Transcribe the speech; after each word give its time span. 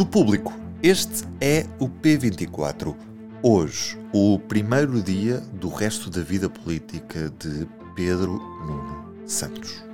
Do 0.00 0.06
público, 0.06 0.54
este 0.82 1.24
é 1.42 1.66
o 1.78 1.86
P24. 1.86 2.96
Hoje, 3.42 3.98
o 4.14 4.38
primeiro 4.38 5.02
dia 5.02 5.42
do 5.52 5.68
resto 5.68 6.08
da 6.08 6.22
vida 6.22 6.48
política 6.48 7.30
de 7.38 7.68
Pedro 7.94 8.32
Nuno 8.32 9.04
Santos. 9.26 9.84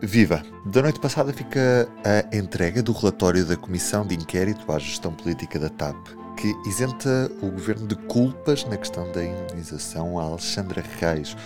Viva! 0.00 0.42
Da 0.64 0.80
noite 0.80 0.98
passada 0.98 1.30
fica 1.30 1.86
a 2.02 2.34
entrega 2.34 2.82
do 2.82 2.92
relatório 2.92 3.44
da 3.44 3.54
Comissão 3.54 4.06
de 4.06 4.14
Inquérito 4.14 4.72
à 4.72 4.78
Gestão 4.78 5.12
Política 5.12 5.58
da 5.58 5.68
TAP, 5.68 6.08
que 6.38 6.50
isenta 6.66 7.30
o 7.42 7.50
governo 7.50 7.86
de 7.86 7.96
culpas 7.96 8.64
na 8.64 8.78
questão 8.78 9.12
da 9.12 9.22
indenização 9.22 10.18
a 10.18 10.22
Alexandra 10.22 10.82
Reis. 10.98 11.36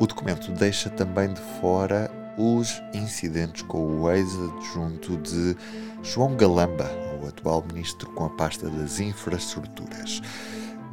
O 0.00 0.08
documento 0.08 0.50
deixa 0.50 0.90
também 0.90 1.32
de 1.32 1.40
fora 1.60 2.10
os 2.38 2.80
incidentes 2.94 3.62
com 3.62 4.00
o 4.00 4.10
ex-adjunto 4.10 5.16
de 5.18 5.56
João 6.04 6.36
Galamba, 6.36 6.88
o 7.20 7.26
atual 7.26 7.64
ministro 7.66 8.08
com 8.12 8.24
a 8.24 8.30
pasta 8.30 8.70
das 8.70 9.00
infraestruturas. 9.00 10.22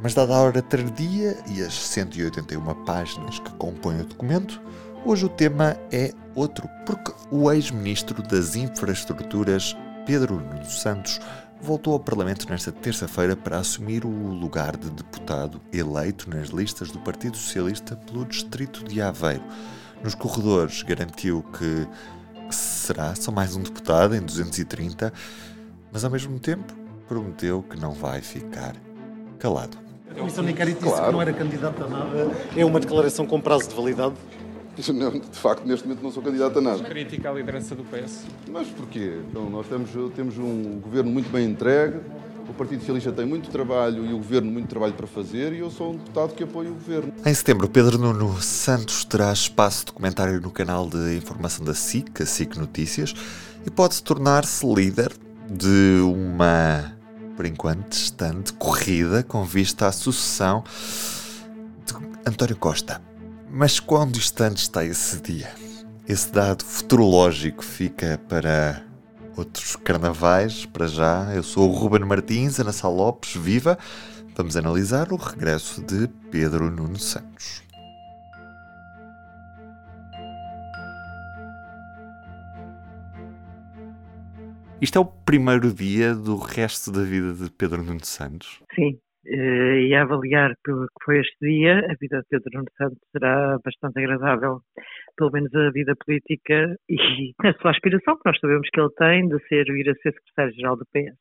Mas, 0.02 0.12
dada 0.12 0.34
a 0.34 0.40
hora 0.40 0.60
tardia 0.60 1.38
e 1.46 1.62
as 1.62 1.72
181 1.72 2.62
páginas 2.84 3.38
que 3.38 3.50
compõem 3.54 4.00
o 4.00 4.04
documento, 4.04 4.60
hoje 5.04 5.24
o 5.24 5.28
tema 5.28 5.76
é 5.90 6.12
outro, 6.34 6.68
porque 6.84 7.12
o 7.30 7.50
ex-ministro 7.50 8.22
das 8.22 8.56
Infraestruturas, 8.56 9.74
Pedro 10.04 10.34
Nuno 10.34 10.68
Santos, 10.68 11.20
voltou 11.62 11.94
ao 11.94 12.00
Parlamento 12.00 12.46
nesta 12.50 12.70
terça-feira 12.70 13.34
para 13.34 13.58
assumir 13.58 14.04
o 14.04 14.10
lugar 14.10 14.76
de 14.76 14.90
deputado 14.90 15.62
eleito 15.72 16.28
nas 16.28 16.48
listas 16.48 16.90
do 16.90 16.98
Partido 16.98 17.36
Socialista 17.36 17.96
pelo 17.96 18.26
Distrito 18.26 18.84
de 18.84 19.00
Aveiro 19.00 19.44
nos 20.06 20.14
corredores 20.14 20.84
garantiu 20.84 21.42
que, 21.42 21.84
que 22.48 22.54
será 22.54 23.12
só 23.16 23.32
mais 23.32 23.56
um 23.56 23.62
deputado 23.62 24.14
em 24.14 24.20
230, 24.20 25.12
mas 25.92 26.04
ao 26.04 26.10
mesmo 26.12 26.38
tempo 26.38 26.72
prometeu 27.08 27.60
que 27.60 27.76
não 27.76 27.90
vai 27.90 28.20
ficar 28.20 28.76
calado. 29.40 29.76
A 30.08 30.14
Comissão 30.14 30.44
de 30.44 30.52
Inquérito 30.52 30.78
disse 30.78 30.90
claro. 30.90 31.06
que 31.06 31.12
não 31.12 31.20
era 31.20 31.32
candidato 31.32 31.82
a 31.82 31.88
nada. 31.88 32.30
É 32.56 32.64
uma 32.64 32.78
declaração 32.78 33.26
com 33.26 33.40
prazo 33.40 33.68
de 33.68 33.74
validade? 33.74 34.14
Não, 34.94 35.10
de 35.10 35.38
facto, 35.38 35.66
neste 35.66 35.88
momento 35.88 36.04
não 36.04 36.12
sou 36.12 36.22
candidato 36.22 36.58
a 36.60 36.62
nada. 36.62 36.84
Crítica 36.84 37.30
à 37.30 37.32
liderança 37.32 37.74
do 37.74 37.82
PS. 37.82 38.26
Mas 38.48 38.68
porquê? 38.68 39.18
Então, 39.28 39.50
nós 39.50 39.66
temos, 39.66 39.90
temos 40.14 40.38
um 40.38 40.78
governo 40.78 41.10
muito 41.10 41.28
bem 41.30 41.50
entregue, 41.50 41.98
o 42.48 42.54
Partido 42.54 42.80
Socialista 42.80 43.12
tem 43.12 43.26
muito 43.26 43.50
trabalho 43.50 44.06
e 44.06 44.12
o 44.12 44.18
Governo 44.18 44.50
muito 44.50 44.68
trabalho 44.68 44.94
para 44.94 45.06
fazer 45.06 45.52
e 45.52 45.58
eu 45.58 45.70
sou 45.70 45.92
um 45.92 45.96
deputado 45.96 46.34
que 46.34 46.44
apoia 46.44 46.70
o 46.70 46.74
Governo. 46.74 47.12
Em 47.24 47.34
setembro, 47.34 47.68
Pedro 47.68 47.98
Nuno 47.98 48.40
Santos 48.40 49.04
terá 49.04 49.32
espaço 49.32 49.86
de 49.86 49.92
comentário 49.92 50.40
no 50.40 50.50
canal 50.50 50.88
de 50.88 51.16
informação 51.16 51.64
da 51.64 51.74
SIC, 51.74 52.22
a 52.22 52.26
SIC 52.26 52.56
Notícias, 52.56 53.14
e 53.66 53.70
pode 53.70 54.02
tornar-se 54.02 54.66
líder 54.66 55.12
de 55.50 56.00
uma, 56.02 56.96
por 57.36 57.46
enquanto, 57.46 57.88
distante 57.88 58.52
corrida 58.52 59.22
com 59.22 59.44
vista 59.44 59.86
à 59.86 59.92
sucessão 59.92 60.62
de 61.84 61.94
António 62.28 62.56
Costa. 62.56 63.02
Mas 63.50 63.80
quão 63.80 64.10
distante 64.10 64.58
está 64.58 64.84
esse 64.84 65.20
dia? 65.20 65.50
Esse 66.08 66.30
dado 66.30 66.64
futurológico 66.64 67.64
fica 67.64 68.20
para 68.28 68.85
outros 69.36 69.76
carnavais. 69.76 70.66
Para 70.66 70.86
já, 70.86 71.32
eu 71.34 71.42
sou 71.42 71.68
o 71.68 71.72
Ruben 71.72 72.04
Martins, 72.06 72.58
Ana 72.58 72.72
Sá 72.72 72.88
Lopes, 72.88 73.36
viva! 73.36 73.78
Vamos 74.36 74.56
analisar 74.56 75.12
o 75.12 75.16
regresso 75.16 75.84
de 75.84 76.08
Pedro 76.30 76.70
Nuno 76.70 76.98
Santos. 76.98 77.64
Isto 84.80 84.98
é 84.98 85.00
o 85.00 85.06
primeiro 85.06 85.72
dia 85.72 86.14
do 86.14 86.36
resto 86.36 86.92
da 86.92 87.02
vida 87.02 87.32
de 87.32 87.50
Pedro 87.50 87.82
Nuno 87.82 88.04
Santos? 88.04 88.60
Sim, 88.74 88.98
eh, 89.24 89.86
e 89.88 89.94
a 89.94 90.02
avaliar 90.02 90.54
pelo 90.62 90.86
que 90.86 91.04
foi 91.04 91.20
este 91.20 91.36
dia, 91.40 91.78
a 91.78 91.94
vida 91.98 92.18
de 92.18 92.26
Pedro 92.28 92.50
Nuno 92.52 92.68
Santos 92.76 92.98
será 93.10 93.58
bastante 93.64 93.98
agradável, 93.98 94.60
pelo 95.16 95.30
menos 95.32 95.54
a 95.54 95.70
vida 95.70 95.94
política 95.96 96.76
e 96.88 97.32
a 97.44 97.52
sua 97.54 97.70
aspiração, 97.70 98.16
que 98.16 98.22
nós 98.26 98.38
sabemos 98.40 98.68
que 98.70 98.80
ele 98.80 98.90
tem 98.96 99.28
de 99.28 99.38
ser, 99.48 99.64
vir 99.64 99.90
a 99.90 99.94
ser 99.94 100.12
secretário-geral 100.12 100.76
do 100.76 100.86
PS. 100.86 101.16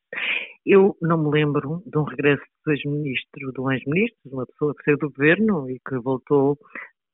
Eu 0.66 0.95
não 1.01 1.17
me 1.17 1.31
lembro 1.31 1.81
de 1.85 1.97
um 1.97 2.03
regresso 2.03 2.44
do 2.66 2.72
ex-ministro, 2.72 3.51
de 3.51 3.61
um 3.61 3.72
ex-ministro, 3.72 4.19
de 4.25 4.34
uma 4.34 4.45
pessoa 4.45 4.73
que 4.75 4.84
saiu 4.84 4.97
do 4.97 5.09
governo 5.09 5.69
e 5.69 5.79
que 5.88 5.97
voltou 6.00 6.57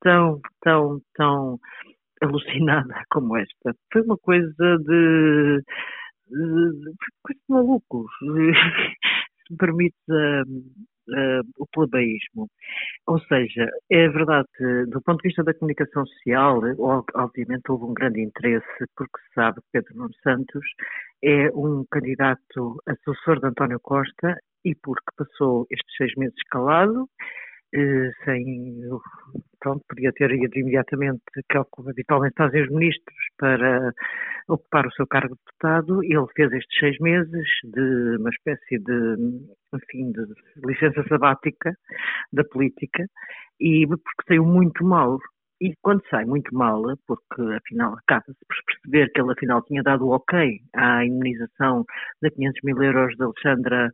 tão, 0.02 0.40
tão, 0.62 1.02
tão 1.16 1.60
alucinada 2.22 2.94
como 3.12 3.38
esta. 3.38 3.76
Foi 3.92 4.02
uma 4.02 4.18
coisa 4.18 4.78
de, 4.80 5.64
de 6.28 6.94
coisa 7.24 7.40
de 7.40 7.50
malucos. 7.50 8.12
me 9.52 9.58
permite 9.58 9.96
uh, 10.10 10.46
uh, 11.10 11.44
o 11.58 11.66
plebeísmo. 11.68 12.50
Ou 13.08 13.20
seja, 13.22 13.68
é 13.90 14.08
verdade 14.10 14.48
do 14.88 15.02
ponto 15.02 15.22
de 15.22 15.30
vista 15.30 15.44
da 15.44 15.54
comunicação 15.54 16.06
social, 16.06 16.62
obviamente 17.16 17.70
houve 17.70 17.86
um 17.86 17.94
grande 17.94 18.22
interesse, 18.22 18.66
porque 18.96 19.20
se 19.20 19.34
sabe 19.34 19.62
que 19.62 19.68
Pedro 19.72 19.96
Nuno 19.96 20.14
Santos 20.24 20.64
é 21.24 21.50
um 21.54 21.86
candidato 21.90 22.82
a 22.88 22.96
sucessor 23.04 23.40
de 23.40 23.48
António 23.48 23.80
Costa 23.80 24.38
e 24.66 24.76
porque 24.76 25.06
passou 25.18 25.66
estes 25.70 25.96
seis 25.98 26.14
meses 26.16 26.36
calado, 26.50 27.08
eh, 27.74 28.12
sem 28.26 28.82
pronto, 29.62 29.84
podia 29.88 30.12
ter 30.12 30.32
ido 30.32 30.60
imediatamente, 30.60 31.22
que 31.50 31.58
é 31.58 31.60
o 31.60 31.66
que 31.66 31.90
habitualmente 31.90 32.34
fazem 32.38 32.64
os 32.64 32.70
ministros, 32.70 33.18
para 33.38 33.94
ocupar 34.50 34.86
o 34.86 34.92
seu 34.92 35.08
cargo 35.08 35.36
de 35.36 35.42
deputado. 35.46 36.04
Ele 36.04 36.28
fez 36.36 36.52
estes 36.52 36.80
seis 36.80 36.98
meses 37.00 37.48
de 37.64 38.18
uma 38.18 38.30
espécie 38.30 38.80
de, 38.80 39.16
enfim, 39.74 40.12
de 40.12 40.26
licença 40.66 41.04
sabática 41.08 41.74
da 42.34 42.44
política 42.44 43.06
e 43.60 43.86
porque 43.88 44.28
saiu 44.28 44.46
muito 44.46 44.84
mal 44.84 45.20
e 45.62 45.76
quando 45.82 46.02
sai 46.10 46.26
muito 46.26 46.54
mal, 46.56 46.82
porque 47.08 47.42
afinal 47.56 47.94
acaba-se 47.94 48.34
por 48.48 48.58
perceber 48.66 49.12
que 49.12 49.22
ele 49.22 49.32
afinal 49.32 49.62
tinha 49.64 49.84
dado 49.84 50.08
o 50.08 50.16
ok 50.16 50.60
à 50.76 51.06
imunização 51.06 51.86
de 52.22 52.32
500 52.32 52.62
mil 52.64 52.82
euros 52.82 53.16
de 53.16 53.24
Alexandra 53.24 53.92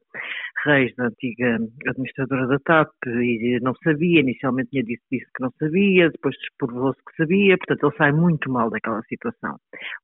Reis, 0.63 0.95
da 0.95 1.07
antiga 1.07 1.57
administradora 1.87 2.47
da 2.47 2.59
TAP, 2.59 2.89
e 3.05 3.59
não 3.61 3.73
sabia, 3.83 4.21
inicialmente 4.21 4.69
tinha 4.69 4.83
dito, 4.83 5.03
disse 5.11 5.25
que 5.35 5.43
não 5.43 5.51
sabia, 5.59 6.09
depois 6.09 6.35
provou-se 6.57 6.99
que 7.03 7.15
sabia, 7.17 7.57
portanto 7.57 7.85
ele 7.85 7.97
sai 7.97 8.11
muito 8.13 8.49
mal 8.49 8.69
daquela 8.69 9.01
situação. 9.03 9.57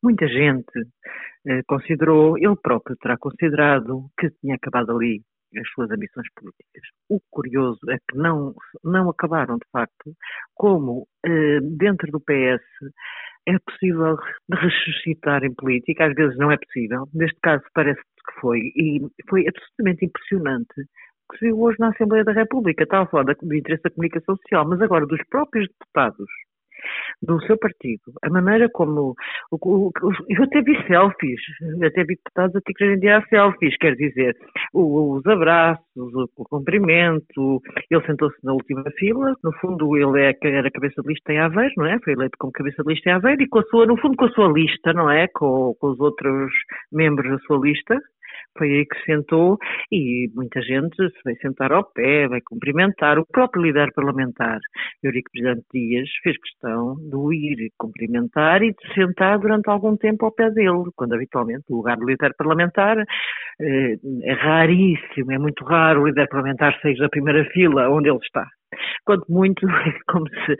Muita 0.04 0.28
gente 0.28 0.86
eh, 1.48 1.62
considerou, 1.66 2.38
ele 2.38 2.58
próprio 2.62 2.98
terá 2.98 3.18
considerado 3.18 4.10
que 4.20 4.30
tinha 4.42 4.56
acabado 4.56 4.92
ali 4.92 5.22
as 5.60 5.70
suas 5.70 5.90
ambições 5.92 6.28
políticas. 6.36 6.84
O 7.10 7.20
curioso 7.32 7.80
é 7.90 7.98
que 8.10 8.18
não, 8.18 8.54
não 8.84 9.10
acabaram, 9.10 9.56
de 9.56 9.70
facto, 9.72 10.14
como 10.56 11.08
eh, 11.26 11.60
dentro 11.62 12.12
do 12.12 12.20
PS 12.20 12.64
é 13.48 13.58
possível 13.60 14.18
ressuscitar 14.52 15.44
em 15.44 15.54
política, 15.54 16.06
às 16.06 16.14
vezes 16.14 16.38
não 16.38 16.52
é 16.52 16.58
possível, 16.58 17.08
neste 17.14 17.40
caso 17.42 17.64
parece 17.74 18.02
que 18.02 18.40
foi, 18.40 18.60
e 18.76 19.02
foi 19.30 19.46
absolutamente 19.48 20.06
impressionante 20.06 20.74
que 21.30 21.38
se 21.40 21.46
viu 21.46 21.60
hoje 21.60 21.78
na 21.80 21.90
Assembleia 21.90 22.24
da 22.24 22.32
República, 22.32 22.84
estava 22.84 23.04
a 23.04 23.08
falar 23.08 23.24
do 23.24 23.56
interesse 23.56 23.84
da 23.84 23.90
comunicação 23.90 24.36
social, 24.38 24.68
mas 24.68 24.82
agora 24.82 25.06
dos 25.06 25.22
próprios 25.30 25.68
deputados 25.68 26.28
do 27.22 27.40
seu 27.46 27.58
partido, 27.58 28.02
a 28.24 28.30
maneira 28.30 28.70
como. 28.72 29.16
O, 29.52 29.58
o, 29.58 29.92
eu 30.30 30.44
até 30.44 30.62
vi 30.62 30.76
selfies, 30.88 31.42
até 31.86 32.04
vi 32.04 32.16
deputados 32.16 32.56
aqui 32.56 32.74
que 32.74 32.84
hoje 32.84 32.96
em 32.96 33.28
selfies, 33.30 33.78
quer 33.78 33.96
dizer, 33.96 34.36
os 34.74 35.26
abraços, 35.26 35.84
o, 35.96 36.30
o 36.38 36.44
cumprimento. 36.46 37.62
Ele 37.90 38.06
sentou-se 38.06 38.38
na 38.44 38.54
última 38.54 38.84
fila, 38.98 39.34
no 39.44 39.52
fundo 39.60 39.96
ele 39.98 40.22
é, 40.22 40.34
era 40.44 40.72
cabeça 40.72 41.02
de 41.02 41.08
lista 41.08 41.34
em 41.34 41.40
Aveiro, 41.40 41.74
não 41.78 41.86
é? 41.86 42.00
Foi 42.04 42.14
eleito 42.14 42.38
como 42.40 42.52
cabeça 42.52 42.84
de 42.84 42.94
lista 42.94 43.10
em 43.10 43.14
Aveiro 43.14 43.42
e 43.42 43.48
com 43.48 43.60
a 43.60 43.64
sua, 43.64 43.86
no 43.86 43.98
fundo, 43.98 44.16
com 44.16 44.26
a 44.26 44.32
sua 44.32 44.52
lista, 44.52 44.94
não 44.94 45.10
é? 45.10 45.28
Com, 45.28 45.76
com 45.80 45.88
os 45.88 46.00
outros 46.00 46.52
membros 46.92 47.30
da 47.32 47.38
sua 47.40 47.58
lista, 47.58 48.00
foi 48.58 48.70
aí 48.70 48.86
que 48.86 49.04
sentou 49.06 49.58
e 49.92 50.30
muita 50.34 50.62
gente 50.62 50.96
se 50.96 51.20
vai 51.24 51.36
sentar 51.36 51.72
ao 51.72 51.84
pé, 51.84 52.28
vai 52.28 52.42
cumprimentar. 52.42 53.18
O 53.20 53.26
próprio 53.26 53.64
líder 53.64 53.92
parlamentar, 53.94 54.60
Eurico 55.04 55.32
Presidente 55.32 55.66
Dias, 55.74 56.10
fez 56.24 56.38
questão 56.38 56.96
de 56.96 57.16
o 57.16 57.34
ir 57.34 57.72
cumprimentar 57.78 58.62
e 58.64 58.74
de 58.74 58.94
sentar 58.94 59.40
durante 59.40 59.70
algum 59.70 59.96
tempo 59.98 60.26
ao 60.26 60.32
pé 60.32 60.50
dele, 60.52 60.90
quando 60.96 61.14
habitualmente 61.14 61.66
o 61.70 61.78
lugar 61.78 61.98
do 61.98 62.06
líder 62.06 62.34
parlamentar 62.38 62.98
eh, 63.00 63.96
é 64.24 64.34
raríssimo, 64.34 65.32
é 65.32 65.38
muito 65.38 65.64
raro 65.64 66.02
o 66.02 66.08
líder 66.08 66.28
parlamentar 66.28 66.80
sair 66.82 66.98
da 66.98 67.10
primeira 67.10 67.46
fila 67.52 67.90
onde 67.90 68.10
ele 68.10 68.20
está. 68.20 68.46
Quanto 69.06 69.26
muito, 69.30 69.66
como 70.08 70.28
se, 70.30 70.56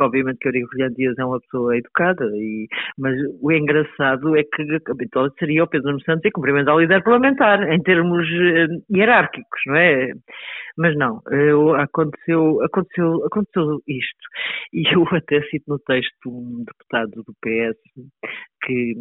obviamente 0.00 0.38
que 0.38 0.48
Eurico 0.48 0.68
Brilhante 0.70 0.96
Dias 0.96 1.18
é 1.18 1.24
uma 1.24 1.40
pessoa 1.40 1.76
educada, 1.76 2.24
e, 2.34 2.68
mas 2.98 3.14
o 3.40 3.52
engraçado 3.52 4.36
é 4.36 4.42
que 4.42 4.62
habitualmente 4.90 5.36
seria 5.38 5.64
o 5.64 5.68
Pedro 5.68 6.00
Santos 6.02 6.24
e 6.24 6.30
cumprimentar 6.30 6.74
o 6.74 6.80
líder 6.80 7.02
parlamentar, 7.02 7.62
em 7.72 7.82
termos 7.82 8.26
uh, 8.26 8.94
hierárquicos, 8.94 9.60
não 9.66 9.76
é? 9.76 10.12
Mas 10.76 10.96
não, 10.96 11.20
uh, 11.30 11.74
aconteceu, 11.74 12.62
aconteceu, 12.62 13.24
aconteceu 13.26 13.80
isto. 13.86 14.28
E 14.72 14.82
eu 14.94 15.04
até 15.14 15.42
cito 15.42 15.64
no 15.68 15.78
texto 15.78 16.28
um 16.28 16.64
deputado 16.64 17.22
do 17.24 17.34
PS 17.42 17.78
que 18.64 18.94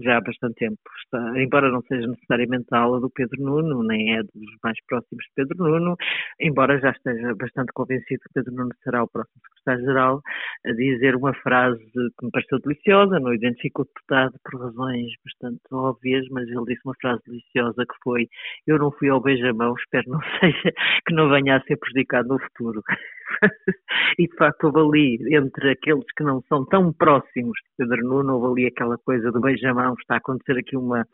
já 0.00 0.16
há 0.16 0.20
bastante 0.20 0.54
tempo. 0.54 0.78
Está, 1.04 1.40
embora 1.40 1.70
não 1.70 1.82
seja 1.82 2.06
necessariamente 2.06 2.66
a 2.72 2.78
aula 2.78 3.00
do 3.00 3.10
Pedro 3.10 3.42
Nuno, 3.42 3.82
nem 3.82 4.16
é 4.16 4.22
dos 4.22 4.56
mais 4.62 4.78
próximos 4.86 5.24
de 5.24 5.30
Pedro 5.34 5.56
Nuno, 5.58 5.96
embora 6.40 6.78
já 6.80 6.90
esteja 6.90 7.34
bastante 7.34 7.72
convencido 7.72 8.20
que 8.20 8.34
Pedro 8.34 8.54
Nuno 8.54 8.70
será 8.82 9.02
o 9.02 9.08
próximo 9.08 9.40
secretário-geral, 9.58 10.20
a 10.66 10.72
dizer 10.72 11.16
uma 11.16 11.34
frase 11.34 11.82
que 11.84 12.24
me 12.24 12.30
pareceu 12.30 12.58
deliciosa, 12.60 13.20
não 13.20 13.34
identifico 13.34 13.82
o 13.82 13.84
deputado 13.84 14.34
por 14.44 14.60
razões 14.60 15.12
bastante 15.24 15.60
óbvias, 15.72 16.26
mas 16.30 16.48
ele 16.48 16.64
disse 16.66 16.80
uma 16.84 16.94
frase 17.00 17.22
deliciosa 17.26 17.84
que 17.86 17.94
foi 18.02 18.28
eu 18.66 18.78
não 18.78 18.90
fui 18.90 19.08
ao 19.08 19.20
beijamão, 19.20 19.74
espero 19.76 20.10
não 20.10 20.20
seja, 20.40 20.72
que 21.06 21.14
não 21.14 21.28
venha 21.28 21.56
a 21.56 21.62
ser 21.62 21.76
prejudicado 21.76 22.28
no 22.28 22.38
futuro. 22.38 22.82
e 24.18 24.26
de 24.26 24.36
facto 24.36 24.64
houve 24.64 24.80
ali, 24.80 25.36
entre 25.36 25.72
aqueles 25.72 26.04
que 26.16 26.24
não 26.24 26.42
são 26.48 26.64
tão 26.66 26.92
próximos 26.92 27.58
de 27.58 27.70
Pedro 27.78 28.06
Nuno, 28.06 28.34
houve 28.34 28.62
ali 28.62 28.66
aquela 28.68 28.98
coisa 28.98 29.30
do 29.30 29.40
beijamão, 29.40 29.94
está 29.94 30.14
a 30.14 30.18
acontecer 30.18 30.58
aqui 30.58 30.76
uma... 30.76 31.06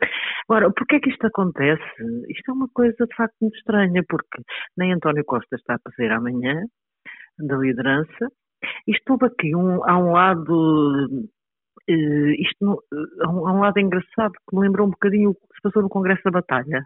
Agora, 0.48 0.70
porquê 0.72 0.96
é 0.96 1.00
que 1.00 1.10
isto 1.10 1.26
acontece? 1.26 1.82
Isto 2.28 2.50
é 2.50 2.54
uma 2.54 2.68
coisa 2.74 3.06
de 3.06 3.14
facto 3.16 3.36
muito 3.40 3.56
estranha, 3.56 4.02
porque 4.08 4.42
nem 4.76 4.92
António 4.92 5.24
Costa 5.24 5.56
está 5.56 5.74
a 5.74 5.90
fazer 5.90 6.10
amanhã, 6.12 6.62
da 7.38 7.56
liderança, 7.56 8.28
isto 8.86 9.12
houve 9.12 9.26
aqui 9.26 9.54
um, 9.54 9.84
há 9.84 9.96
um 9.98 10.12
lado 10.12 11.28
Uh, 11.90 12.34
isto 12.38 12.84
há 13.22 13.30
um, 13.30 13.48
um, 13.48 13.60
lado 13.60 13.78
engraçado 13.78 14.32
que 14.32 14.54
me 14.54 14.60
lembrou 14.60 14.86
um 14.86 14.90
bocadinho 14.90 15.30
o 15.30 15.34
que 15.34 15.40
se 15.54 15.62
passou 15.62 15.80
no 15.80 15.88
Congresso 15.88 16.22
da 16.24 16.32
Batalha, 16.32 16.84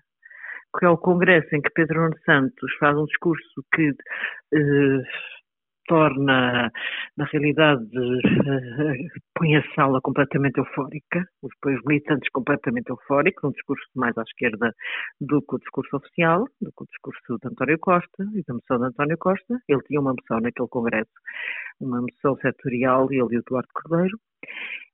que 0.78 0.86
é 0.86 0.88
o 0.88 0.98
congresso 0.98 1.54
em 1.54 1.60
que 1.60 1.70
Pedro 1.70 2.02
Nuno 2.02 2.18
Santos 2.24 2.72
faz 2.78 2.96
um 2.96 3.04
discurso 3.04 3.64
que 3.74 3.90
uh, 3.90 5.02
torna, 5.86 6.70
na 7.16 7.24
realidade, 7.26 7.84
uh, 7.84 9.20
põe 9.34 9.56
a 9.56 9.74
sala 9.74 10.00
completamente 10.00 10.58
eufórica, 10.58 11.24
os, 11.42 11.52
os 11.66 11.84
militantes 11.84 12.28
completamente 12.30 12.88
eufóricos, 12.88 13.44
um 13.44 13.52
discurso 13.52 13.84
mais 13.94 14.16
à 14.16 14.22
esquerda 14.22 14.72
do 15.20 15.42
que 15.42 15.56
o 15.56 15.58
discurso 15.58 15.96
oficial, 15.96 16.44
do 16.60 16.70
que 16.72 16.82
o 16.82 16.86
discurso 16.86 17.38
de 17.40 17.48
António 17.48 17.78
Costa 17.78 18.24
e 18.34 18.42
da 18.46 18.54
moção 18.54 18.78
de 18.78 18.84
António 18.86 19.18
Costa. 19.18 19.58
Ele 19.68 19.82
tinha 19.82 20.00
uma 20.00 20.14
moção 20.14 20.40
naquele 20.40 20.68
congresso, 20.68 21.12
uma 21.80 22.00
moção 22.00 22.36
setorial, 22.36 23.08
ele 23.10 23.18
e 23.18 23.22
o 23.22 23.32
Eduardo 23.32 23.68
Cordeiro, 23.74 24.18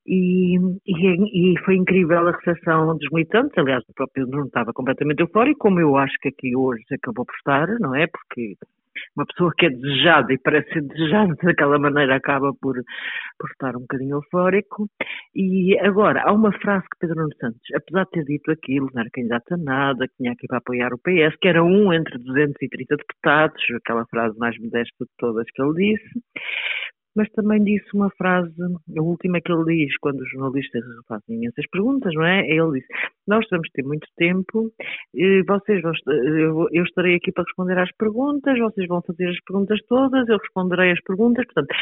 e, 0.06 0.56
e, 0.86 1.52
e, 1.52 1.58
foi 1.64 1.76
incrível 1.76 2.26
a 2.26 2.32
recepção 2.32 2.96
dos 2.96 3.10
militantes, 3.12 3.58
aliás, 3.58 3.84
o 3.88 3.92
próprio 3.94 4.26
não 4.26 4.46
estava 4.46 4.72
completamente 4.72 5.20
eufórico, 5.20 5.58
como 5.58 5.80
eu 5.80 5.96
acho 5.96 6.16
que 6.22 6.28
aqui 6.28 6.56
hoje 6.56 6.82
acabou 6.92 7.26
por 7.26 7.34
estar, 7.34 7.68
não 7.78 7.94
é? 7.94 8.06
Porque 8.06 8.56
uma 9.16 9.26
pessoa 9.26 9.52
que 9.56 9.66
é 9.66 9.70
desejada 9.70 10.32
e 10.32 10.38
parece 10.38 10.72
ser 10.72 10.82
desejada 10.82 11.34
daquela 11.42 11.78
maneira 11.78 12.16
acaba 12.16 12.52
por, 12.60 12.74
por 13.38 13.50
estar 13.50 13.76
um 13.76 13.80
bocadinho 13.80 14.16
eufórico. 14.16 14.88
E 15.34 15.78
agora, 15.80 16.22
há 16.22 16.32
uma 16.32 16.52
frase 16.52 16.84
que 16.84 16.98
Pedro 17.00 17.16
Nuno 17.16 17.34
Santos, 17.38 17.60
apesar 17.74 18.04
de 18.04 18.10
ter 18.10 18.24
dito 18.24 18.50
aquilo, 18.50 18.88
não 18.94 19.02
era 19.02 19.10
candidato 19.12 19.54
a 19.54 19.56
nada, 19.56 20.08
que 20.08 20.16
tinha 20.16 20.32
aqui 20.32 20.46
para 20.46 20.58
apoiar 20.58 20.92
o 20.92 20.98
PS, 20.98 21.36
que 21.40 21.48
era 21.48 21.62
um 21.62 21.92
entre 21.92 22.18
230 22.18 22.96
deputados, 22.96 23.62
aquela 23.76 24.06
frase 24.06 24.38
mais 24.38 24.58
modesta 24.58 25.04
de 25.04 25.10
todas 25.18 25.46
que 25.50 25.62
ele 25.62 25.94
disse, 25.94 26.22
mas 27.16 27.28
também 27.30 27.62
disse 27.62 27.88
uma 27.94 28.10
frase, 28.10 28.54
a 28.96 29.02
última 29.02 29.40
que 29.40 29.52
ele 29.52 29.64
diz, 29.86 29.96
quando 29.98 30.20
os 30.20 30.30
jornalistas 30.30 30.82
fazem 31.06 31.36
imensas 31.36 31.64
perguntas, 31.70 32.14
não 32.14 32.24
é? 32.24 32.40
Ele 32.48 32.80
disse: 32.80 32.88
Nós 33.26 33.44
vamos 33.50 33.68
ter 33.70 33.82
muito 33.82 34.06
tempo, 34.16 34.70
vocês 35.46 35.82
vão, 35.82 35.92
eu 36.72 36.84
estarei 36.84 37.16
aqui 37.16 37.32
para 37.32 37.44
responder 37.44 37.78
às 37.78 37.90
perguntas, 37.96 38.58
vocês 38.58 38.86
vão 38.86 39.02
fazer 39.02 39.28
as 39.28 39.40
perguntas 39.44 39.80
todas, 39.88 40.28
eu 40.28 40.38
responderei 40.38 40.92
as 40.92 41.00
perguntas. 41.02 41.44
Portanto, 41.46 41.74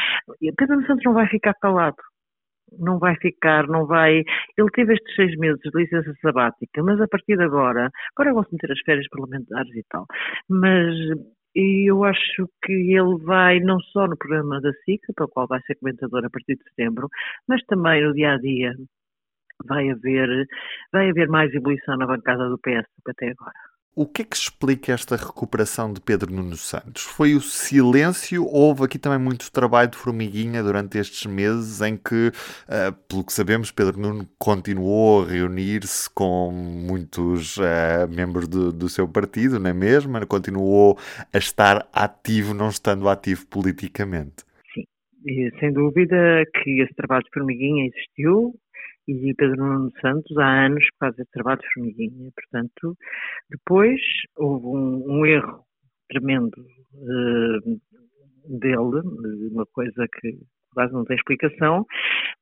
Pedro 0.57 0.85
Santos 0.87 1.03
não 1.05 1.13
vai 1.13 1.27
ficar 1.27 1.53
calado. 1.55 1.97
Não 2.79 2.99
vai 2.99 3.15
ficar, 3.15 3.65
não 3.67 3.85
vai. 3.85 4.23
Ele 4.57 4.69
teve 4.73 4.93
estes 4.93 5.15
seis 5.15 5.37
meses 5.37 5.59
de 5.61 5.69
licença 5.73 6.13
sabática, 6.21 6.83
mas 6.83 6.99
a 6.99 7.07
partir 7.07 7.37
de 7.37 7.43
agora, 7.43 7.89
agora 8.13 8.33
vão-se 8.33 8.51
meter 8.51 8.71
as 8.71 8.81
férias 8.81 9.07
parlamentares 9.09 9.73
e 9.73 9.83
tal, 9.89 10.05
mas 10.49 10.93
e 11.57 11.89
eu 11.89 12.03
acho 12.03 12.47
que 12.63 12.71
ele 12.71 13.17
vai, 13.23 13.59
não 13.59 13.79
só 13.79 14.07
no 14.07 14.15
programa 14.15 14.61
da 14.61 14.71
SIC, 14.85 15.01
para 15.15 15.25
o 15.25 15.29
qual 15.29 15.47
vai 15.47 15.59
ser 15.63 15.75
comentador 15.75 16.23
a 16.23 16.29
partir 16.29 16.55
de 16.55 16.63
setembro, 16.63 17.09
mas 17.47 17.63
também 17.65 18.03
no 18.05 18.13
dia 18.13 18.33
a 18.33 18.37
dia 18.37 18.75
vai 19.65 19.89
haver, 19.89 20.47
vai 20.93 21.09
haver 21.09 21.27
mais 21.29 21.53
evolução 21.53 21.97
na 21.97 22.05
bancada 22.05 22.47
do 22.49 22.59
PS 22.59 22.85
do 22.97 23.03
que 23.05 23.11
até 23.11 23.29
agora. 23.31 23.66
O 23.99 24.05
que 24.05 24.21
é 24.21 24.25
que 24.25 24.35
explica 24.35 24.93
esta 24.93 25.15
recuperação 25.15 25.91
de 25.91 25.99
Pedro 25.99 26.31
Nuno 26.31 26.55
Santos? 26.55 27.01
Foi 27.01 27.33
o 27.33 27.41
silêncio? 27.41 28.45
Houve 28.45 28.83
aqui 28.83 28.99
também 28.99 29.17
muito 29.17 29.51
trabalho 29.51 29.89
de 29.89 29.97
formiguinha 29.97 30.61
durante 30.61 30.99
estes 30.99 31.25
meses 31.25 31.81
em 31.81 31.97
que, 31.97 32.27
uh, 32.27 32.93
pelo 33.09 33.23
que 33.23 33.33
sabemos, 33.33 33.71
Pedro 33.71 33.99
Nuno 33.99 34.29
continuou 34.37 35.23
a 35.23 35.27
reunir-se 35.27 36.07
com 36.11 36.51
muitos 36.51 37.57
uh, 37.57 38.07
membros 38.07 38.47
do, 38.47 38.71
do, 38.71 38.87
seu 38.87 39.07
partido, 39.07 39.59
não 39.59 39.71
é 39.71 39.73
mesmo? 39.73 40.27
Continuou 40.27 40.95
a 41.33 41.37
estar 41.39 41.89
ativo, 41.91 42.53
não 42.53 42.69
estando 42.69 43.09
ativo 43.09 43.47
politicamente. 43.47 44.45
Sim, 44.75 44.83
e, 45.25 45.49
sem 45.59 45.73
dúvida 45.73 46.45
que 46.61 46.83
esse 46.83 46.93
trabalho 46.93 47.23
de 47.23 47.31
formiguinha 47.33 47.87
existiu, 47.87 48.53
e 49.07 49.33
Pedro 49.35 49.65
Nuno 49.65 49.91
Santos 50.01 50.37
há 50.37 50.65
anos 50.65 50.83
que 50.83 50.97
faz 50.99 51.17
esse 51.17 51.31
trabalho 51.31 51.59
de 51.61 51.73
formiguinha. 51.73 52.31
Portanto, 52.35 52.97
depois 53.49 53.99
houve 54.35 54.65
um, 54.65 55.19
um 55.19 55.25
erro 55.25 55.63
tremendo 56.09 56.55
uh, 56.93 57.79
dele, 58.59 59.01
uma 59.51 59.65
coisa 59.67 60.07
que 60.19 60.37
quase 60.73 60.93
não 60.93 61.05
tem 61.05 61.17
explicação, 61.17 61.85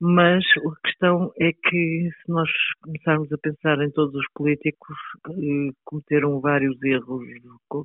mas 0.02 0.44
a 0.58 0.88
questão 0.88 1.32
é 1.40 1.52
que 1.54 2.10
se 2.12 2.32
nós 2.32 2.50
começarmos 2.82 3.32
a 3.32 3.38
pensar 3.38 3.82
em 3.82 3.90
todos 3.92 4.14
os 4.14 4.26
políticos 4.34 4.98
que 5.26 5.72
cometeram 5.86 6.42
vários 6.42 6.82
erros, 6.84 7.24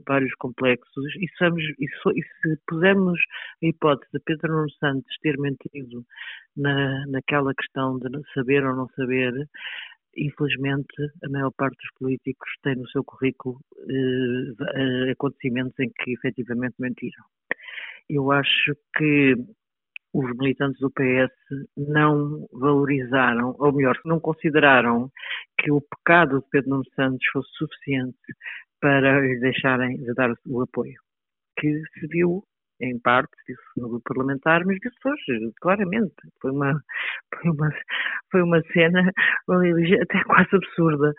vários 0.07 0.35
complexos, 0.35 1.05
e, 1.17 1.27
e, 1.27 1.85
e 1.85 2.23
se 2.23 2.61
pusermos 2.67 3.21
a 3.62 3.67
hipótese 3.67 4.11
de 4.12 4.21
Pedro 4.25 4.53
Nuno 4.53 4.71
Santos 4.73 5.17
ter 5.23 5.39
mentido 5.39 6.05
na, 6.57 7.07
naquela 7.07 7.55
questão 7.55 7.99
de 7.99 8.09
saber 8.35 8.65
ou 8.65 8.75
não 8.75 8.89
saber, 8.97 9.33
infelizmente, 10.17 10.95
a 11.25 11.29
maior 11.29 11.53
parte 11.53 11.77
dos 11.77 11.99
políticos 11.99 12.51
tem 12.63 12.75
no 12.75 12.89
seu 12.89 13.05
currículo 13.05 13.59
eh, 13.89 15.13
acontecimentos 15.13 15.79
em 15.79 15.91
que 15.91 16.13
efetivamente 16.13 16.75
mentiram. 16.81 17.25
Eu 18.09 18.33
acho 18.33 18.75
que 18.97 19.37
os 20.12 20.37
militantes 20.37 20.81
do 20.81 20.91
PS 20.91 21.33
não 21.77 22.47
valorizaram, 22.53 23.55
ou 23.59 23.73
melhor, 23.73 23.99
não 24.05 24.19
consideraram 24.19 25.11
que 25.59 25.71
o 25.71 25.81
pecado 25.81 26.41
de 26.41 26.47
Pedro 26.51 26.71
Nuno 26.71 26.85
Santos 26.95 27.27
fosse 27.32 27.51
suficiente 27.53 28.19
para 28.81 29.20
lhe 29.20 29.39
deixarem 29.39 29.99
de 29.99 30.13
dar 30.15 30.32
o 30.46 30.63
apoio, 30.63 31.01
que 31.58 31.82
se 31.94 32.06
viu 32.08 32.43
em 32.81 32.99
parte, 32.99 33.31
disse 33.46 33.60
no 33.77 33.89
grupo 33.89 34.05
parlamentar, 34.05 34.65
mas 34.65 34.79
disse 34.79 34.96
hoje, 35.05 35.53
claramente. 35.60 36.15
Foi 36.41 36.51
uma, 36.51 36.72
foi 37.34 37.51
uma, 37.51 37.70
foi 38.31 38.43
uma 38.43 38.63
cena 38.72 39.10
até 40.03 40.25
quase 40.25 40.49
absurda 40.55 41.13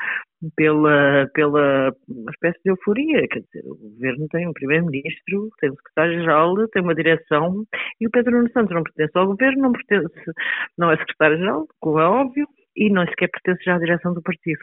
pela, 0.56 1.28
pela 1.34 1.96
espécie 2.32 2.60
de 2.64 2.72
euforia. 2.72 3.28
Quer 3.28 3.42
dizer, 3.42 3.64
o 3.66 3.76
governo 3.76 4.28
tem 4.30 4.48
um 4.48 4.54
primeiro-ministro, 4.54 5.50
tem 5.60 5.72
um 5.72 5.76
secretário-geral, 5.76 6.68
tem 6.70 6.82
uma 6.82 6.96
direção 6.96 7.64
e 8.00 8.08
o 8.08 8.12
Pedro 8.12 8.38
Nuno 8.38 8.52
Santos 8.52 8.74
não 8.76 8.84
pertence 8.84 9.18
ao 9.18 9.28
governo, 9.28 9.62
não 9.62 9.72
pertence, 9.72 10.32
não 10.78 10.92
é 10.92 10.98
secretário-geral, 10.98 11.68
como 11.80 12.00
é 12.00 12.06
óbvio, 12.06 12.48
e 12.76 12.90
não 12.90 13.06
sequer 13.06 13.30
pertence 13.30 13.64
já 13.64 13.76
à 13.76 13.80
direção 13.80 14.14
do 14.14 14.22
partido. 14.22 14.62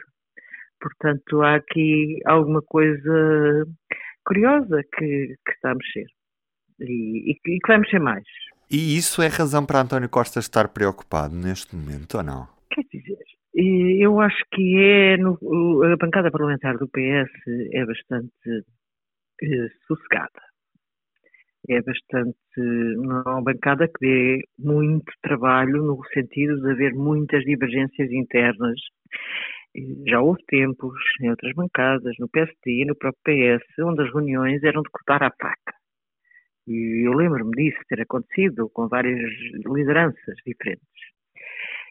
Portanto, 0.81 1.41
há 1.41 1.55
aqui 1.55 2.19
alguma 2.25 2.61
coisa 2.61 3.65
curiosa 4.25 4.81
que, 4.95 5.35
que 5.45 5.51
está 5.51 5.71
a 5.71 5.75
mexer 5.75 6.05
e, 6.81 7.31
e, 7.31 7.31
e 7.31 7.59
que 7.59 7.67
vai 7.67 7.77
mexer 7.77 7.99
mais. 7.99 8.23
E 8.71 8.97
isso 8.97 9.21
é 9.21 9.27
razão 9.27 9.65
para 9.65 9.81
António 9.81 10.09
Costa 10.09 10.39
estar 10.39 10.67
preocupado 10.69 11.35
neste 11.35 11.75
momento 11.75 12.17
ou 12.17 12.23
não? 12.23 12.47
Quer 12.69 12.83
dizer, 12.93 13.17
eu 13.55 14.19
acho 14.19 14.43
que 14.51 14.77
é 14.77 15.17
no, 15.17 15.37
a 15.83 15.97
bancada 15.97 16.29
parlamentar 16.31 16.77
do 16.77 16.87
PS 16.87 17.31
é 17.73 17.85
bastante 17.85 18.31
eh, 19.41 19.67
sossegada. 19.87 20.41
É 21.67 21.81
bastante. 21.81 22.37
Não 22.57 23.21
é 23.25 23.29
uma 23.29 23.43
bancada 23.43 23.87
que 23.87 23.99
dê 23.99 24.43
muito 24.57 25.11
trabalho 25.21 25.83
no 25.83 25.99
sentido 26.13 26.61
de 26.61 26.71
haver 26.71 26.93
muitas 26.93 27.43
divergências 27.43 28.11
internas. 28.11 28.79
Já 30.07 30.21
houve 30.21 30.41
tempos 30.47 30.99
em 31.21 31.29
outras 31.29 31.53
bancadas, 31.53 32.15
no 32.19 32.29
PSD 32.29 32.83
e 32.83 32.85
no 32.85 32.95
próprio 32.95 33.21
PS, 33.23 33.65
onde 33.79 34.03
as 34.03 34.13
reuniões 34.13 34.63
eram 34.63 34.81
de 34.81 34.89
cortar 34.89 35.23
a 35.23 35.31
faca. 35.31 35.78
E 36.69 37.07
eu 37.07 37.13
lembro-me 37.13 37.51
disso 37.55 37.79
ter 37.89 38.01
acontecido 38.01 38.69
com 38.69 38.87
várias 38.87 39.19
lideranças 39.65 40.35
diferentes. 40.45 40.87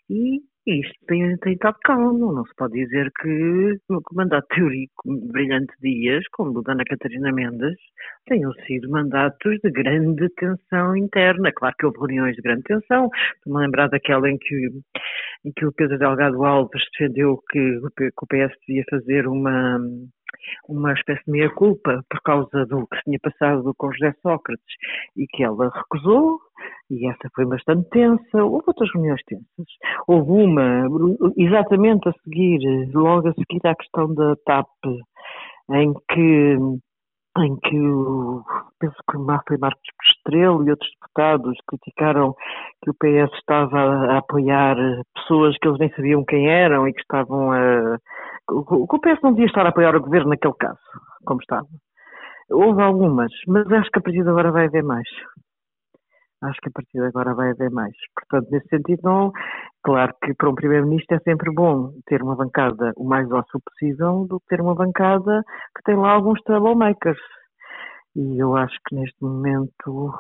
E 0.09 0.41
isto 0.67 0.95
tem, 1.07 1.37
tem 1.39 1.55
estado 1.55 1.77
calmo, 1.83 2.33
não 2.33 2.45
se 2.45 2.55
pode 2.55 2.75
dizer 2.75 3.11
que 3.21 3.79
o 3.91 4.01
mandato 4.13 4.47
teórico 4.55 5.03
Brilhante 5.33 5.75
Dias, 5.81 6.23
como 6.33 6.59
o 6.59 6.63
da 6.63 6.73
Ana 6.73 6.85
Catarina 6.85 7.33
Mendes, 7.33 7.77
tenham 8.27 8.53
sido 8.67 8.89
mandatos 8.89 9.59
de 9.65 9.71
grande 9.71 10.29
tensão 10.37 10.95
interna. 10.97 11.51
Claro 11.53 11.75
que 11.79 11.87
houve 11.87 11.99
reuniões 11.99 12.37
de 12.37 12.43
grande 12.43 12.63
tensão, 12.63 13.09
estou-me 13.37 13.59
a 13.59 13.63
lembrar 13.63 13.89
daquela 13.89 14.31
em 14.31 14.39
que, 14.39 14.69
em 15.45 15.53
que 15.57 15.67
o 15.67 15.73
Pedro 15.73 15.99
Delgado 15.99 16.45
Alves 16.45 16.83
defendeu 16.93 17.43
que, 17.51 17.81
que 17.97 18.07
o 18.23 18.27
PS 18.27 18.55
devia 18.67 18.85
fazer 18.91 19.27
uma 19.27 19.81
uma 20.69 20.93
espécie 20.93 21.25
de 21.25 21.33
meia-culpa 21.33 22.03
por 22.09 22.21
causa 22.23 22.67
do 22.67 22.87
que 22.87 23.03
tinha 23.05 23.19
passado 23.21 23.73
com 23.77 23.93
José 23.93 24.13
Sócrates 24.23 24.75
e 25.17 25.27
que 25.27 25.43
ela 25.43 25.71
recusou, 25.75 26.41
e 26.91 27.09
essa 27.09 27.29
foi 27.35 27.45
bastante 27.47 27.89
tensa. 27.91 28.45
Houve 28.45 28.65
outras 28.67 28.91
reuniões 28.93 29.23
tensas. 29.25 29.67
Houve 30.07 30.31
uma, 30.45 30.87
exatamente 31.37 32.09
a 32.09 32.13
seguir, 32.25 32.91
logo 32.93 33.29
a 33.29 33.33
seguir 33.35 33.67
à 33.67 33.75
questão 33.75 34.13
da 34.15 34.35
TAP, 34.45 34.69
em 35.71 35.93
que 36.11 36.57
em 37.39 37.57
que 37.57 37.79
o, 37.79 38.43
penso 38.81 38.97
que 38.97 39.17
foi 39.47 39.59
Marcos 39.59 39.81
Estrela 40.17 40.65
e 40.65 40.71
outros 40.71 40.91
deputados 41.01 41.57
criticaram 41.69 42.35
que 42.83 42.91
o 42.91 42.95
PS 42.95 43.33
estava 43.39 43.79
a 43.79 44.19
apoiar 44.19 44.77
pessoas 45.15 45.57
que 45.59 45.69
eles 45.69 45.79
nem 45.79 45.91
sabiam 45.95 46.25
quem 46.25 46.49
eram 46.49 46.89
e 46.89 46.93
que 46.93 47.01
estavam 47.01 47.53
a 47.53 47.99
que 48.49 48.75
o 48.75 49.01
PS 49.01 49.21
não 49.23 49.33
devia 49.33 49.47
estar 49.47 49.67
a 49.67 49.69
apoiar 49.69 49.95
o 49.95 50.01
governo 50.01 50.31
naquele 50.31 50.55
caso, 50.55 50.81
como 51.25 51.41
estava. 51.41 51.69
Houve 52.51 52.83
algumas, 52.83 53.31
mas 53.47 53.71
acho 53.71 53.91
que 53.91 53.99
a 53.99 54.03
partir 54.03 54.23
de 54.23 54.29
agora 54.29 54.51
vai 54.51 54.67
haver 54.67 54.83
mais. 54.83 55.07
Acho 56.41 56.61
que 56.61 56.69
a 56.69 56.73
partir 56.73 56.99
de 56.99 57.05
agora 57.05 57.35
vai 57.35 57.51
haver 57.51 57.71
mais. 57.71 57.95
Portanto, 58.15 58.51
nesse 58.51 58.69
sentido, 58.69 59.01
não. 59.03 59.33
Claro 59.83 60.15
que 60.23 60.33
para 60.35 60.49
um 60.49 60.55
Primeiro-Ministro 60.55 61.17
é 61.17 61.21
sempre 61.21 61.53
bom 61.53 61.93
ter 62.07 62.23
uma 62.23 62.37
bancada 62.37 62.93
o 62.97 63.05
mais 63.05 63.31
ósseo 63.31 63.61
possível 63.65 64.27
do 64.29 64.39
que 64.41 64.47
ter 64.47 64.61
uma 64.61 64.75
bancada 64.75 65.43
que 65.77 65.83
tem 65.85 65.97
lá 65.97 66.13
alguns 66.13 66.41
troublemakers. 66.43 67.19
E 68.15 68.39
eu 68.41 68.57
acho 68.57 68.77
que 68.87 68.95
neste 68.95 69.23
momento 69.23 70.13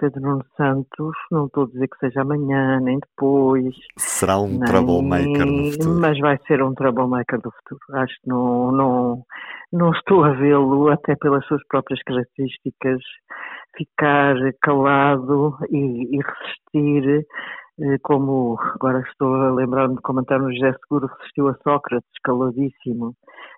Pedro 0.00 0.22
Nuno 0.22 0.44
Santos, 0.56 1.14
não 1.30 1.44
estou 1.44 1.64
a 1.64 1.66
dizer 1.66 1.86
que 1.88 1.98
seja 1.98 2.22
amanhã, 2.22 2.80
nem 2.80 2.98
depois. 2.98 3.74
Será 3.98 4.38
um 4.38 4.48
nem, 4.48 4.60
troublemaker 4.60 5.44
do 5.44 5.72
futuro. 5.72 6.00
Mas 6.00 6.18
vai 6.18 6.38
ser 6.46 6.62
um 6.62 6.72
troublemaker 6.72 7.38
do 7.38 7.50
futuro. 7.50 7.80
Acho 8.00 8.14
que 8.22 8.28
não, 8.28 8.72
não, 8.72 9.22
não 9.70 9.90
estou 9.92 10.24
a 10.24 10.30
vê-lo, 10.30 10.88
até 10.88 11.14
pelas 11.16 11.44
suas 11.46 11.60
próprias 11.68 12.02
características, 12.02 13.00
ficar 13.76 14.36
calado 14.62 15.58
e, 15.70 16.16
e 16.16 16.20
resistir 16.22 17.26
como 18.02 18.58
agora 18.74 19.00
estou 19.00 19.34
a 19.34 19.52
lembrar-me 19.52 19.96
de 19.96 20.02
comentar 20.02 20.38
no 20.38 20.52
José 20.52 20.72
Seguro 20.80 21.06
resistiu 21.06 21.48
a 21.48 21.54
Sócrates, 21.62 22.10
caladíssimo, 22.22 23.14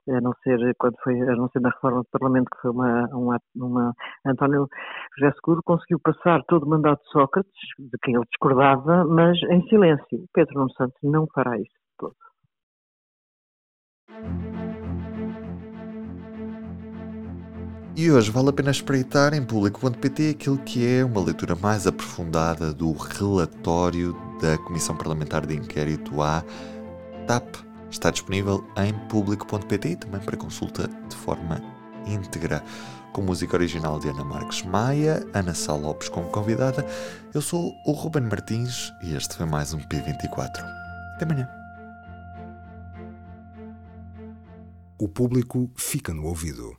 a 0.08 0.20
não 0.20 0.32
ser 0.42 0.58
quando 0.78 0.96
foi, 1.02 1.20
a 1.20 1.36
não 1.36 1.48
ser 1.48 1.60
na 1.60 1.70
reforma 1.70 2.02
do 2.02 2.08
Parlamento, 2.10 2.48
que 2.50 2.60
foi 2.60 2.70
uma, 2.70 3.06
uma, 3.12 3.38
uma 3.56 3.92
António 4.26 4.68
José 5.18 5.32
Seguro 5.34 5.60
conseguiu 5.64 5.98
passar 6.00 6.42
todo 6.48 6.64
o 6.64 6.68
mandato 6.68 7.02
de 7.02 7.10
Sócrates, 7.10 7.52
de 7.78 7.98
quem 8.02 8.14
ele 8.14 8.24
discordava, 8.30 9.04
mas 9.04 9.38
em 9.50 9.62
silêncio. 9.68 10.24
Pedro 10.32 10.54
Nuno 10.54 10.72
Santos 10.74 10.98
não 11.02 11.26
fará 11.34 11.58
isso 11.58 11.72
todo. 11.98 12.14
E 18.02 18.10
hoje 18.10 18.32
vale 18.32 18.48
a 18.48 18.52
pena 18.52 18.72
espreitar 18.72 19.32
em 19.32 19.44
público.pt 19.44 20.30
aquilo 20.30 20.58
que 20.58 20.84
é 20.84 21.04
uma 21.04 21.22
leitura 21.22 21.54
mais 21.54 21.86
aprofundada 21.86 22.72
do 22.72 22.90
relatório 22.90 24.12
da 24.40 24.58
Comissão 24.58 24.96
Parlamentar 24.96 25.46
de 25.46 25.54
Inquérito 25.54 26.20
à 26.20 26.42
TAP. 27.28 27.54
Está 27.88 28.10
disponível 28.10 28.66
em 28.76 28.92
público.pt 29.06 29.88
e 29.88 29.94
também 29.94 30.20
para 30.20 30.36
consulta 30.36 30.90
de 31.08 31.14
forma 31.14 31.62
íntegra. 32.04 32.60
Com 33.12 33.22
música 33.22 33.54
original 33.54 34.00
de 34.00 34.08
Ana 34.08 34.24
Marques 34.24 34.64
Maia, 34.64 35.24
Ana 35.32 35.54
Sá 35.54 35.72
Lopes 35.72 36.08
como 36.08 36.26
convidada. 36.26 36.84
Eu 37.32 37.40
sou 37.40 37.72
o 37.86 37.92
Ruben 37.92 38.24
Martins 38.24 38.92
e 39.04 39.14
este 39.14 39.36
foi 39.36 39.46
mais 39.46 39.72
um 39.72 39.78
P24. 39.78 40.48
Até 41.14 41.24
amanhã. 41.24 41.48
O 44.98 45.06
público 45.06 45.70
fica 45.76 46.12
no 46.12 46.26
ouvido. 46.26 46.76